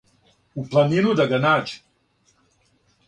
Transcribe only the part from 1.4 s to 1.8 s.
нађе,